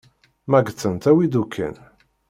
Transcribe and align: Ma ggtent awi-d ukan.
Ma 0.49 0.59
ggtent 0.61 1.05
awi-d 1.09 1.33
ukan. 1.41 1.75